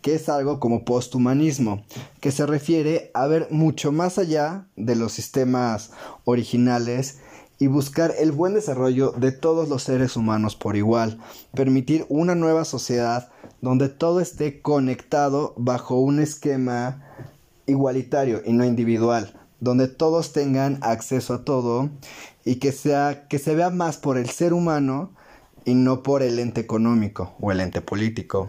que 0.03 0.15
es 0.15 0.29
algo 0.29 0.61
como 0.61 0.85
posthumanismo, 0.85 1.85
que 2.21 2.33
se 2.33 2.47
refiere 2.47 3.11
a 3.15 3.27
ver 3.27 3.49
mucho 3.51 3.93
más 3.93 4.19
allá 4.19 4.67
de 4.77 4.97
los 4.97 5.13
sistemas 5.13 5.91
originales 6.25 7.19
y 7.59 7.67
buscar 7.67 8.15
el 8.19 8.33
buen 8.33 8.55
desarrollo 8.55 9.13
de 9.13 9.33
todos 9.33 9.69
los 9.69 9.83
seres 9.83 10.17
humanos 10.17 10.57
por 10.57 10.77
igual, 10.77 11.19
permitir 11.55 12.07
una 12.09 12.35
nueva 12.35 12.65
sociedad 12.65 13.29
donde 13.61 13.91
todo 13.91 14.21
esté 14.21 14.63
conectado 14.63 15.53
bajo 15.59 16.01
un 16.01 16.21
esquema 16.21 17.05
igualitario 17.67 18.41
y 18.47 18.55
no 18.55 18.65
individual, 18.65 19.39
donde 19.61 19.89
todos 19.89 20.33
tengan 20.33 20.79
acceso 20.81 21.35
a 21.35 21.45
todo 21.45 21.91
y 22.47 22.57
que 22.57 22.73
sea 22.73 23.29
que 23.29 23.39
se 23.39 23.55
vea 23.55 23.69
más 23.69 23.99
por 23.99 24.17
el 24.17 24.31
ser 24.31 24.55
humano 24.55 25.11
y 25.67 25.75
no 25.75 26.03
por 26.03 26.23
el 26.23 26.39
ente 26.39 26.63
económico 26.63 27.35
o 27.41 27.53
el 27.53 27.61
ente 27.61 27.83
político. 27.83 28.49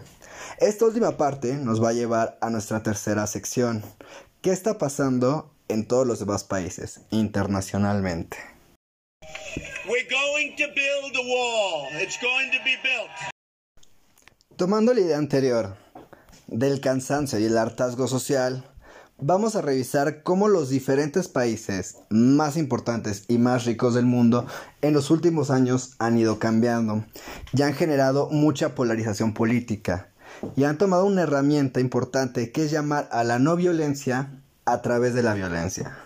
Esta 0.58 0.84
última 0.84 1.16
parte 1.16 1.54
nos 1.54 1.82
va 1.82 1.90
a 1.90 1.92
llevar 1.92 2.38
a 2.40 2.50
nuestra 2.50 2.82
tercera 2.82 3.26
sección. 3.26 3.82
¿Qué 4.40 4.50
está 4.50 4.78
pasando 4.78 5.52
en 5.68 5.86
todos 5.86 6.06
los 6.06 6.18
demás 6.18 6.44
países 6.44 7.00
internacionalmente? 7.10 8.36
Tomando 14.56 14.94
la 14.94 15.00
idea 15.00 15.18
anterior 15.18 15.76
del 16.46 16.80
cansancio 16.80 17.38
y 17.38 17.44
el 17.46 17.58
hartazgo 17.58 18.06
social, 18.06 18.64
vamos 19.18 19.56
a 19.56 19.62
revisar 19.62 20.22
cómo 20.22 20.48
los 20.48 20.68
diferentes 20.68 21.28
países 21.28 21.98
más 22.10 22.56
importantes 22.56 23.24
y 23.28 23.38
más 23.38 23.64
ricos 23.64 23.94
del 23.94 24.06
mundo 24.06 24.46
en 24.82 24.92
los 24.92 25.10
últimos 25.10 25.50
años 25.50 25.94
han 25.98 26.18
ido 26.18 26.38
cambiando 26.38 27.04
y 27.52 27.62
han 27.62 27.74
generado 27.74 28.28
mucha 28.30 28.74
polarización 28.74 29.34
política 29.34 30.11
y 30.56 30.64
han 30.64 30.78
tomado 30.78 31.06
una 31.06 31.22
herramienta 31.22 31.80
importante 31.80 32.52
que 32.52 32.64
es 32.64 32.70
llamar 32.70 33.08
a 33.12 33.24
la 33.24 33.38
no 33.38 33.56
violencia 33.56 34.30
a 34.64 34.82
través 34.82 35.14
de 35.14 35.22
la 35.22 35.34
violencia. 35.34 35.96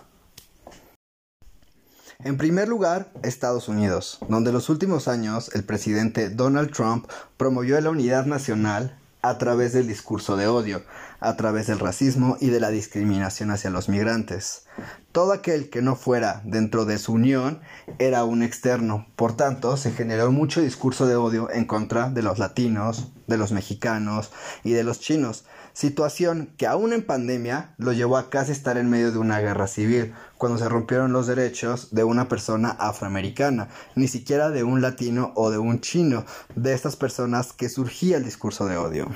En 2.25 2.39
primer 2.39 2.67
lugar, 2.69 3.13
Estados 3.23 3.69
Unidos, 3.69 4.19
donde 4.29 4.51
en 4.51 4.55
los 4.55 4.71
últimos 4.71 5.07
años 5.07 5.51
el 5.55 5.65
presidente 5.65 6.31
Donald 6.31 6.73
Trump 6.73 7.07
promovió 7.37 7.79
la 7.81 7.91
unidad 7.91 8.25
nacional 8.25 8.99
a 9.21 9.39
través 9.39 9.73
del 9.73 9.87
discurso 9.87 10.37
de 10.37 10.47
odio, 10.47 10.83
a 11.21 11.37
través 11.37 11.67
del 11.67 11.79
racismo 11.79 12.37
y 12.41 12.51
de 12.51 12.61
la 12.61 12.71
discriminación 12.71 13.51
hacia 13.51 13.71
los 13.71 13.89
migrantes. 13.89 14.67
Todo 15.13 15.33
aquel 15.33 15.71
que 15.71 15.83
no 15.83 15.97
fuera 15.97 16.43
dentro 16.45 16.85
de 16.85 16.99
su 16.99 17.13
unión 17.13 17.61
era 17.99 18.25
un 18.25 18.43
externo, 18.43 19.07
por 19.17 19.37
tanto 19.37 19.77
se 19.77 19.93
generó 19.93 20.31
mucho 20.31 20.61
discurso 20.61 21.07
de 21.07 21.17
odio 21.17 21.51
en 21.51 21.65
contra 21.65 22.11
de 22.11 22.23
los 22.23 22.39
latinos, 22.39 23.13
de 23.27 23.39
los 23.39 23.53
mexicanos 23.53 24.31
y 24.63 24.73
de 24.73 24.85
los 24.85 25.01
chinos, 25.01 25.47
situación 25.73 26.55
que 26.57 26.67
aún 26.67 26.93
en 26.93 27.05
pandemia 27.05 27.75
lo 27.79 27.93
llevó 27.93 28.17
a 28.17 28.31
casi 28.31 28.53
estar 28.53 28.77
en 28.77 28.91
medio 28.91 29.13
de 29.13 29.19
una 29.19 29.41
guerra 29.41 29.67
civil, 29.67 30.15
cuando 30.39 30.59
se 30.59 30.69
rompieron 30.69 31.13
los 31.13 31.27
derechos 31.27 31.95
de 31.95 32.05
una 32.05 32.29
persona 32.29 32.71
afroamericana, 32.71 33.69
ni 33.95 34.09
siquiera 34.09 34.51
de 34.51 34.65
un 34.65 34.83
latino 34.83 35.33
o 35.35 35.51
de 35.51 35.59
un 35.59 35.81
chino, 35.81 36.25
de 36.55 36.75
estas 36.75 36.97
personas 36.97 37.53
que 37.53 37.69
surgía 37.69 38.19
el 38.19 38.25
discurso 38.25 38.67
de 38.67 38.77
odio. 38.77 39.09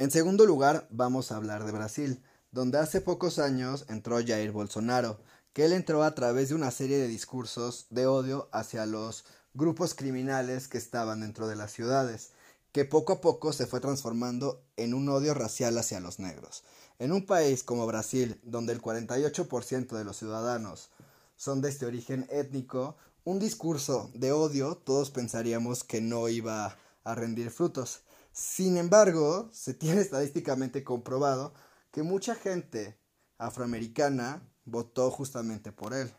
En 0.00 0.10
segundo 0.10 0.46
lugar, 0.46 0.86
vamos 0.88 1.30
a 1.30 1.36
hablar 1.36 1.66
de 1.66 1.72
Brasil, 1.72 2.22
donde 2.52 2.78
hace 2.78 3.02
pocos 3.02 3.38
años 3.38 3.84
entró 3.90 4.16
Jair 4.26 4.50
Bolsonaro, 4.50 5.20
que 5.52 5.66
él 5.66 5.74
entró 5.74 6.04
a 6.04 6.14
través 6.14 6.48
de 6.48 6.54
una 6.54 6.70
serie 6.70 6.96
de 6.96 7.06
discursos 7.06 7.84
de 7.90 8.06
odio 8.06 8.48
hacia 8.50 8.86
los 8.86 9.26
grupos 9.52 9.94
criminales 9.94 10.68
que 10.68 10.78
estaban 10.78 11.20
dentro 11.20 11.48
de 11.48 11.56
las 11.56 11.72
ciudades, 11.72 12.30
que 12.72 12.86
poco 12.86 13.12
a 13.12 13.20
poco 13.20 13.52
se 13.52 13.66
fue 13.66 13.80
transformando 13.80 14.64
en 14.78 14.94
un 14.94 15.06
odio 15.10 15.34
racial 15.34 15.76
hacia 15.76 16.00
los 16.00 16.18
negros. 16.18 16.64
En 16.98 17.12
un 17.12 17.26
país 17.26 17.62
como 17.62 17.86
Brasil, 17.86 18.40
donde 18.42 18.72
el 18.72 18.80
48% 18.80 19.98
de 19.98 20.04
los 20.04 20.16
ciudadanos 20.16 20.88
son 21.36 21.60
de 21.60 21.68
este 21.68 21.84
origen 21.84 22.26
étnico, 22.30 22.96
un 23.24 23.38
discurso 23.38 24.10
de 24.14 24.32
odio 24.32 24.76
todos 24.76 25.10
pensaríamos 25.10 25.84
que 25.84 26.00
no 26.00 26.26
iba 26.30 26.78
a 27.04 27.14
rendir 27.14 27.50
frutos. 27.50 28.00
Sin 28.32 28.76
embargo, 28.76 29.50
se 29.52 29.74
tiene 29.74 30.00
estadísticamente 30.00 30.84
comprobado 30.84 31.52
que 31.90 32.02
mucha 32.02 32.34
gente 32.34 32.98
afroamericana 33.38 34.42
votó 34.64 35.10
justamente 35.10 35.72
por 35.72 35.94
él. 35.94 36.12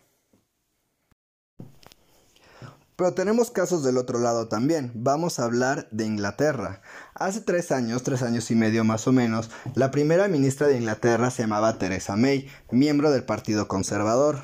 Pero 2.96 3.13
tenemos 3.13 3.50
casos 3.50 3.84
del 3.84 3.98
otro 3.98 4.20
lado 4.20 4.48
también. 4.48 4.91
Vamos 4.94 5.39
a 5.39 5.46
hablar 5.46 5.88
de 5.91 6.06
Inglaterra. 6.06 6.82
Hace 7.13 7.41
tres 7.41 7.74
años, 7.74 8.03
tres 8.03 8.22
años 8.22 8.50
y 8.51 8.56
medio 8.56 8.86
más 8.86 9.06
o 9.06 9.12
menos, 9.12 9.50
la 9.75 9.91
primera 9.91 10.30
ministra 10.30 10.68
de 10.68 10.77
Inglaterra 10.77 11.30
se 11.30 11.44
llamaba 11.44 11.77
Theresa 11.77 12.15
May, 12.15 12.48
miembro 12.72 13.12
del 13.12 13.25
Partido 13.25 13.68
Conservador. 13.68 14.39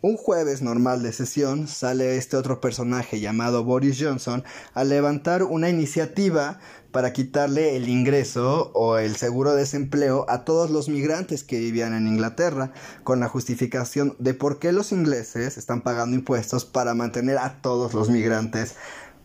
Un 0.00 0.16
jueves 0.16 0.60
normal 0.60 1.04
de 1.04 1.12
sesión 1.12 1.68
sale 1.68 2.16
este 2.16 2.36
otro 2.36 2.60
personaje 2.60 3.20
llamado 3.20 3.62
Boris 3.62 3.96
Johnson 4.00 4.42
a 4.74 4.82
levantar 4.82 5.44
una 5.44 5.68
iniciativa 5.68 6.58
para 6.90 7.12
quitarle 7.12 7.76
el 7.76 7.88
ingreso 7.88 8.72
o 8.74 8.98
el 8.98 9.14
seguro 9.14 9.52
de 9.52 9.60
desempleo 9.60 10.26
a 10.28 10.44
todos 10.44 10.68
los 10.68 10.88
migrantes 10.88 11.44
que 11.44 11.60
vivían 11.60 11.94
en 11.94 12.08
Inglaterra, 12.08 12.72
con 13.04 13.20
la 13.20 13.28
justificación 13.28 14.16
de 14.18 14.34
por 14.34 14.58
qué 14.58 14.72
los 14.72 14.90
ingleses 14.90 15.56
están 15.56 15.82
pagando 15.82 16.16
impuestos 16.16 16.64
para 16.64 16.92
mantener 16.94 17.38
a 17.38 17.62
todos 17.62 17.94
los 17.94 18.10
migrantes, 18.10 18.74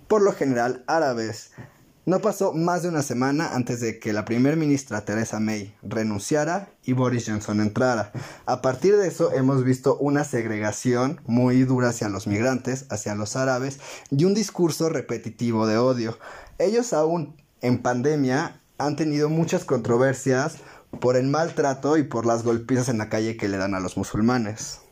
por 0.08 0.22
lo 0.22 0.34
general 0.34 0.84
árabes. 0.86 1.50
No 2.06 2.20
pasó 2.20 2.54
más 2.54 2.84
de 2.84 2.90
una 2.90 3.02
semana 3.02 3.56
antes 3.56 3.80
de 3.80 3.98
que 3.98 4.14
la 4.14 4.26
primer 4.26 4.58
ministra 4.58 5.06
Theresa 5.06 5.40
May 5.40 5.76
renunciara 5.82 6.70
y 6.84 6.94
Boris 6.94 7.26
Johnson 7.26 7.62
entrara. 7.62 8.12
A 8.46 8.62
partir 8.62 8.96
de 8.96 9.08
eso 9.08 9.32
hemos 9.34 9.64
visto 9.64 9.98
una 9.98 10.24
segregación 10.24 11.20
muy 11.26 11.64
dura 11.64 11.90
hacia 11.90 12.08
los 12.08 12.28
migrantes, 12.28 12.86
hacia 12.92 13.16
los 13.16 13.36
árabes 13.36 13.80
y 14.12 14.24
un 14.26 14.36
discurso 14.36 14.90
repetitivo 14.90 15.66
de 15.66 15.80
odio. 15.80 16.20
Ellos 16.60 16.94
aún 16.94 17.38
en 17.62 17.82
pandemia 17.82 18.62
han 18.78 18.96
tenido 18.96 19.30
muchas 19.30 19.66
controversias 19.66 20.58
por 21.02 21.16
el 21.16 21.26
maltrato 21.26 21.98
y 21.98 22.04
por 22.04 22.28
las 22.28 22.44
golpizas 22.44 22.88
en 22.88 23.00
la 23.00 23.10
calle 23.10 23.36
que 23.36 23.50
le 23.50 23.58
dan 23.58 23.74
a 23.74 23.80
los 23.80 23.98
musulmanes. 23.98 24.85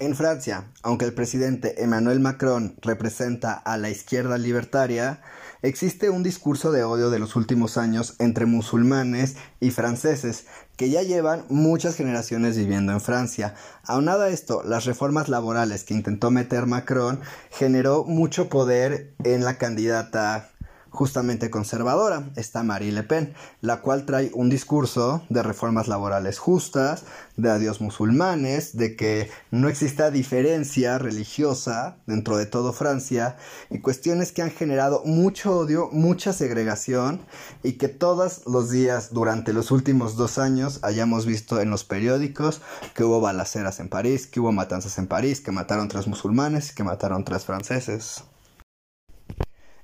En 0.00 0.16
Francia, 0.16 0.64
aunque 0.82 1.04
el 1.04 1.12
presidente 1.12 1.84
Emmanuel 1.84 2.20
Macron 2.20 2.74
representa 2.80 3.52
a 3.52 3.76
la 3.76 3.90
izquierda 3.90 4.38
libertaria, 4.38 5.20
existe 5.60 6.08
un 6.08 6.22
discurso 6.22 6.72
de 6.72 6.84
odio 6.84 7.10
de 7.10 7.18
los 7.18 7.36
últimos 7.36 7.76
años 7.76 8.14
entre 8.18 8.46
musulmanes 8.46 9.36
y 9.60 9.72
franceses 9.72 10.46
que 10.78 10.88
ya 10.88 11.02
llevan 11.02 11.44
muchas 11.50 11.96
generaciones 11.96 12.56
viviendo 12.56 12.92
en 12.92 13.02
Francia. 13.02 13.54
Aunado 13.84 14.22
a 14.22 14.30
esto, 14.30 14.62
las 14.64 14.86
reformas 14.86 15.28
laborales 15.28 15.84
que 15.84 15.92
intentó 15.92 16.30
meter 16.30 16.64
Macron 16.64 17.20
generó 17.50 18.04
mucho 18.04 18.48
poder 18.48 19.12
en 19.22 19.44
la 19.44 19.58
candidata 19.58 20.49
justamente 20.90 21.50
conservadora, 21.50 22.30
está 22.36 22.62
Marie 22.62 22.92
Le 22.92 23.02
Pen, 23.02 23.34
la 23.60 23.80
cual 23.80 24.06
trae 24.06 24.30
un 24.34 24.50
discurso 24.50 25.22
de 25.28 25.42
reformas 25.42 25.88
laborales 25.88 26.38
justas, 26.38 27.04
de 27.36 27.50
adiós 27.50 27.80
musulmanes, 27.80 28.76
de 28.76 28.96
que 28.96 29.30
no 29.50 29.68
exista 29.68 30.10
diferencia 30.10 30.98
religiosa 30.98 31.96
dentro 32.06 32.36
de 32.36 32.46
todo 32.46 32.72
Francia 32.72 33.36
y 33.70 33.78
cuestiones 33.78 34.32
que 34.32 34.42
han 34.42 34.50
generado 34.50 35.02
mucho 35.04 35.56
odio, 35.56 35.88
mucha 35.92 36.32
segregación 36.32 37.20
y 37.62 37.72
que 37.72 37.88
todos 37.88 38.42
los 38.46 38.70
días 38.70 39.12
durante 39.12 39.52
los 39.52 39.70
últimos 39.70 40.16
dos 40.16 40.38
años 40.38 40.80
hayamos 40.82 41.24
visto 41.26 41.60
en 41.60 41.70
los 41.70 41.84
periódicos 41.84 42.60
que 42.94 43.04
hubo 43.04 43.20
balaceras 43.20 43.80
en 43.80 43.88
París, 43.88 44.26
que 44.26 44.40
hubo 44.40 44.52
matanzas 44.52 44.98
en 44.98 45.06
París, 45.06 45.40
que 45.40 45.52
mataron 45.52 45.88
tres 45.88 46.06
musulmanes 46.06 46.72
que 46.74 46.84
mataron 46.84 47.24
tres 47.24 47.44
franceses. 47.44 48.24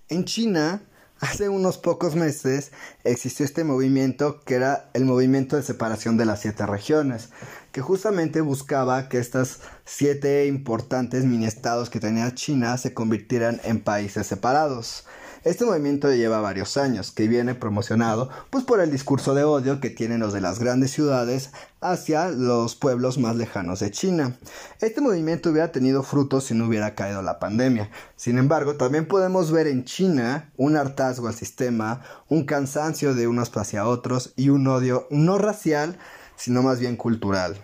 En 0.09 0.25
China, 0.25 0.83
Hace 1.19 1.49
unos 1.49 1.79
pocos 1.79 2.15
meses 2.15 2.73
existió 3.03 3.47
este 3.47 3.65
movimiento 3.65 4.43
que 4.43 4.55
era 4.55 4.91
el 4.93 5.07
movimiento 5.07 5.57
de 5.57 5.63
separación 5.63 6.19
de 6.19 6.27
las 6.27 6.43
siete 6.43 6.67
regiones, 6.67 7.31
que 7.73 7.81
justamente 7.81 8.43
buscaba 8.43 9.09
que 9.09 9.17
estas 9.17 9.61
siete 9.87 10.47
importantes 10.47 11.25
mini 11.25 11.47
estados 11.47 11.89
que 11.89 12.01
tenía 12.01 12.35
China 12.35 12.77
se 12.77 12.93
convirtieran 12.93 13.63
en 13.65 13.83
países 13.83 14.27
separados. 14.27 15.07
Este 15.45 15.65
movimiento 15.65 16.13
lleva 16.13 16.41
varios 16.41 16.77
años, 16.77 17.11
que 17.11 17.29
viene 17.29 17.55
promocionado 17.55 18.31
pues 18.51 18.65
por 18.65 18.81
el 18.81 18.91
discurso 18.91 19.35
de 19.35 19.45
odio 19.45 19.81
que 19.81 19.91
tienen 19.91 20.21
los 20.21 20.33
de 20.33 20.41
las 20.41 20.59
grandes 20.59 20.93
ciudades 20.93 21.51
hacia 21.81 22.31
los 22.31 22.75
pueblos 22.75 23.19
más 23.19 23.37
lejanos 23.37 23.81
de 23.81 23.91
China. 23.91 24.37
Este 24.81 25.01
movimiento 25.01 25.51
hubiera 25.51 25.73
tenido 25.73 26.03
frutos 26.03 26.45
si 26.45 26.55
no 26.55 26.67
hubiera 26.67 26.95
caído 26.95 27.23
la 27.23 27.39
pandemia. 27.39 27.91
Sin 28.17 28.39
embargo, 28.39 28.77
también 28.77 29.07
podemos 29.07 29.53
ver 29.53 29.67
en 29.67 29.85
China 29.85 30.53
un 30.57 30.77
hartazgo 30.77 31.29
al 31.29 31.35
sistema, 31.35 32.03
un 32.29 32.45
cansancio 32.45 33.15
de 33.15 33.27
unos 33.27 33.51
hacia 33.57 33.87
otros 33.87 34.33
y 34.37 34.51
un 34.51 34.67
odio 34.67 35.07
no 35.11 35.39
racial, 35.39 35.99
sino 36.37 36.63
más 36.63 36.81
bien 36.81 36.97
cultural. 36.97 37.57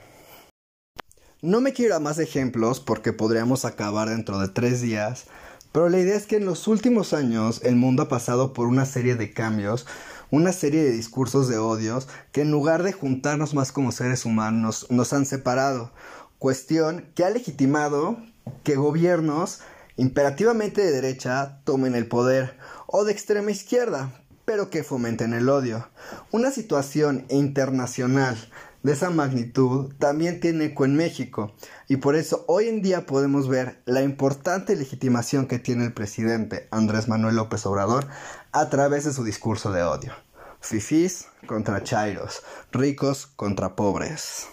No 1.41 1.61
me 1.61 1.73
quiero 1.73 1.97
a 1.97 2.01
más 2.01 2.19
ejemplos 2.19 2.79
porque 2.79 3.13
podríamos 3.13 3.65
acabar 3.65 4.09
dentro 4.09 4.39
de 4.39 4.49
tres 4.49 4.81
días, 4.81 5.25
pero 5.73 5.89
la 5.89 5.99
idea 5.99 6.17
es 6.17 6.27
que 6.27 6.37
en 6.37 6.45
los 6.45 6.69
últimos 6.69 7.15
años 7.15 7.61
el 7.65 7.77
mundo 7.77 8.05
ha 8.05 8.09
pasado 8.09 8.53
por 8.53 8.67
una 8.67 8.85
serie 8.85 9.17
de 9.17 9.33
cambios, 9.33 9.87
una 10.31 10.53
serie 10.53 10.83
de 10.83 10.93
discursos 10.93 11.49
de 11.49 11.59
odios 11.59 12.09
que 12.31 12.43
en 12.43 12.51
lugar 12.51 12.83
de 12.83 12.93
juntarnos 12.93 13.55
más 13.55 13.73
como 13.73 13.91
seres 13.91 14.25
humanos 14.25 14.87
nos 14.91 15.13
han 15.13 15.27
separado. 15.27 15.91
Cuestión 16.39 17.07
que 17.15 17.25
ha 17.25 17.31
legitimado 17.31 18.19
que 18.65 18.77
gobiernos 18.77 19.61
imperativamente 19.97 20.83
de 20.83 20.91
derecha 20.91 21.61
tomen 21.65 21.95
el 21.95 22.07
poder 22.07 22.57
o 22.87 23.05
de 23.05 23.13
extrema 23.13 23.51
izquierda, 23.51 24.11
pero 24.45 24.69
que 24.69 24.85
fomenten 24.85 25.33
el 25.33 25.49
odio. 25.49 25.89
Una 26.31 26.51
situación 26.51 27.25
internacional 27.31 28.37
de 28.83 28.93
esa 28.93 29.11
magnitud 29.11 29.93
también 29.99 30.41
tiene 30.41 30.67
eco 30.67 30.85
en 30.85 30.97
México 30.97 31.55
y 31.89 31.97
por 31.97 32.17
eso 32.17 32.45
hoy 32.49 32.69
en 32.69 32.83
día 32.83 33.07
podemos 33.07 33.49
ver 33.49 33.81
la 33.85 34.03
importante 34.03 34.77
legitimación 34.77 35.47
que 35.47 35.59
tiene 35.59 35.85
el 35.85 35.93
presidente 35.93 36.69
Andrés 36.71 37.09
Manuel 37.09 37.37
López 37.37 37.65
Obrador 37.67 38.07
a 38.53 38.69
través 38.69 39.05
de 39.05 39.13
su 39.13 39.25
discurso 39.25 39.73
de 39.73 39.83
odio. 39.83 40.13
Fifís 40.61 41.27
contra 41.47 41.83
chairos, 41.83 42.43
ricos 42.71 43.27
contra 43.27 43.75
pobres. 43.75 44.47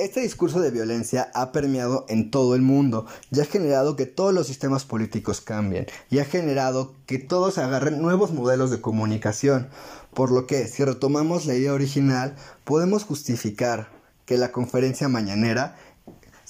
Este 0.00 0.20
discurso 0.20 0.60
de 0.60 0.70
violencia 0.70 1.30
ha 1.34 1.52
permeado 1.52 2.06
en 2.08 2.30
todo 2.30 2.54
el 2.54 2.62
mundo 2.62 3.04
y 3.30 3.38
ha 3.40 3.44
generado 3.44 3.96
que 3.96 4.06
todos 4.06 4.32
los 4.32 4.46
sistemas 4.46 4.86
políticos 4.86 5.42
cambien 5.42 5.88
y 6.08 6.20
ha 6.20 6.24
generado 6.24 6.94
que 7.04 7.18
todos 7.18 7.58
agarren 7.58 8.00
nuevos 8.00 8.32
modelos 8.32 8.70
de 8.70 8.80
comunicación, 8.80 9.68
por 10.14 10.30
lo 10.30 10.46
que 10.46 10.66
si 10.68 10.84
retomamos 10.84 11.46
la 11.46 11.54
idea 11.54 11.72
original 11.72 12.36
podemos 12.64 13.04
justificar 13.04 13.88
que 14.26 14.36
la 14.36 14.52
conferencia 14.52 15.08
mañanera 15.08 15.76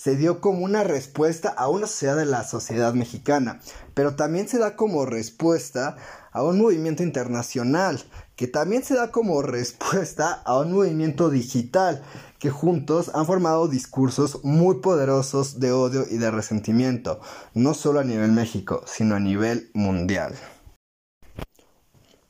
se 0.00 0.16
dio 0.16 0.40
como 0.40 0.64
una 0.64 0.82
respuesta 0.82 1.50
a 1.50 1.68
una 1.68 1.86
sociedad 1.86 2.16
de 2.16 2.24
la 2.24 2.42
sociedad 2.44 2.94
mexicana, 2.94 3.60
pero 3.92 4.16
también 4.16 4.48
se 4.48 4.58
da 4.58 4.74
como 4.74 5.04
respuesta 5.04 5.96
a 6.32 6.42
un 6.42 6.58
movimiento 6.58 7.02
internacional, 7.02 8.02
que 8.34 8.46
también 8.46 8.82
se 8.82 8.94
da 8.94 9.10
como 9.10 9.42
respuesta 9.42 10.40
a 10.46 10.58
un 10.58 10.72
movimiento 10.72 11.28
digital 11.28 12.02
que 12.38 12.48
juntos 12.48 13.10
han 13.12 13.26
formado 13.26 13.68
discursos 13.68 14.42
muy 14.42 14.76
poderosos 14.76 15.60
de 15.60 15.72
odio 15.72 16.06
y 16.10 16.16
de 16.16 16.30
resentimiento, 16.30 17.20
no 17.52 17.74
solo 17.74 18.00
a 18.00 18.04
nivel 18.04 18.32
México, 18.32 18.82
sino 18.86 19.16
a 19.16 19.20
nivel 19.20 19.70
mundial. 19.74 20.34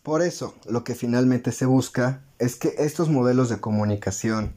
Por 0.03 0.23
eso, 0.23 0.55
lo 0.65 0.83
que 0.83 0.95
finalmente 0.95 1.53
se 1.53 1.67
busca 1.67 2.23
es 2.39 2.57
que 2.57 2.75
estos 2.79 3.11
modelos 3.11 3.51
de 3.51 3.61
comunicación, 3.61 4.55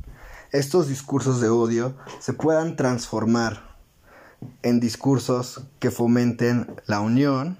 estos 0.51 0.87
discursos 0.87 1.41
de 1.41 1.49
odio, 1.49 1.97
se 2.19 2.31
puedan 2.31 2.77
transformar 2.77 3.75
en 4.61 4.79
discursos 4.79 5.61
que 5.79 5.91
fomenten 5.91 6.73
la 6.85 7.01
unión, 7.01 7.57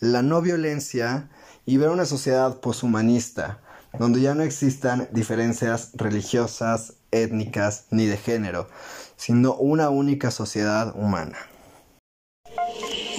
la 0.00 0.22
no 0.22 0.40
violencia 0.40 1.28
y 1.66 1.76
ver 1.76 1.90
una 1.90 2.06
sociedad 2.06 2.60
poshumanista, 2.60 3.60
donde 3.98 4.22
ya 4.22 4.34
no 4.34 4.42
existan 4.42 5.08
diferencias 5.12 5.90
religiosas, 5.94 6.94
étnicas 7.10 7.84
ni 7.90 8.06
de 8.06 8.16
género, 8.16 8.68
sino 9.16 9.54
una 9.56 9.90
única 9.90 10.30
sociedad 10.30 10.94
humana. 10.96 11.38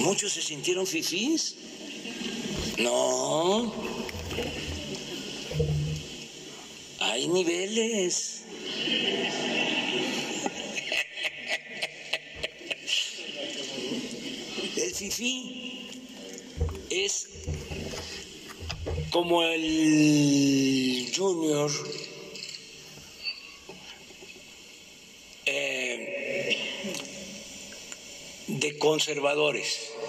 ¿Muchos 0.00 0.32
se 0.32 0.42
sintieron 0.42 0.86
fifís? 0.86 1.56
No. 2.78 3.97
Hay 7.00 7.28
niveles. 7.28 8.42
El 14.76 14.94
fifí 14.94 15.88
es 16.90 17.28
como 19.10 19.42
el 19.42 21.12
junior 21.16 21.70
de 28.48 28.78
conservadores. 28.78 29.90